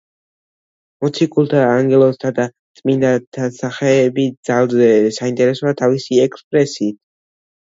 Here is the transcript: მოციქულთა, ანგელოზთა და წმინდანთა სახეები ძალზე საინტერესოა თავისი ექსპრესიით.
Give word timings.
მოციქულთა, 1.05 1.59
ანგელოზთა 1.73 2.31
და 2.39 2.47
წმინდანთა 2.79 3.51
სახეები 3.59 4.27
ძალზე 4.51 4.91
საინტერესოა 5.21 5.75
თავისი 5.85 6.23
ექსპრესიით. 6.27 6.99